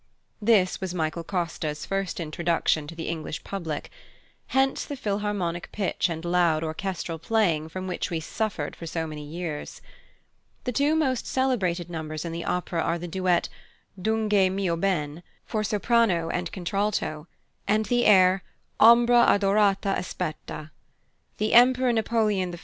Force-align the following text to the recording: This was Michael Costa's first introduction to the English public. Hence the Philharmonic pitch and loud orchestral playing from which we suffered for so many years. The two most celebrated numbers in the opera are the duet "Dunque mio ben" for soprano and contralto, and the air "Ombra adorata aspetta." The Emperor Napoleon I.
This 0.41 0.81
was 0.81 0.95
Michael 0.95 1.23
Costa's 1.23 1.85
first 1.85 2.19
introduction 2.19 2.87
to 2.87 2.95
the 2.95 3.07
English 3.07 3.43
public. 3.43 3.91
Hence 4.47 4.83
the 4.83 4.95
Philharmonic 4.95 5.71
pitch 5.71 6.09
and 6.09 6.25
loud 6.25 6.63
orchestral 6.63 7.19
playing 7.19 7.69
from 7.69 7.85
which 7.85 8.09
we 8.09 8.19
suffered 8.19 8.75
for 8.75 8.87
so 8.87 9.05
many 9.05 9.23
years. 9.23 9.79
The 10.63 10.71
two 10.71 10.95
most 10.95 11.27
celebrated 11.27 11.87
numbers 11.87 12.25
in 12.25 12.31
the 12.31 12.45
opera 12.45 12.81
are 12.81 12.97
the 12.97 13.07
duet 13.07 13.47
"Dunque 14.01 14.49
mio 14.51 14.75
ben" 14.75 15.21
for 15.45 15.63
soprano 15.63 16.29
and 16.31 16.51
contralto, 16.51 17.27
and 17.67 17.85
the 17.85 18.07
air 18.07 18.41
"Ombra 18.79 19.27
adorata 19.27 19.93
aspetta." 19.95 20.71
The 21.37 21.53
Emperor 21.53 21.93
Napoleon 21.93 22.51
I. 22.55 22.59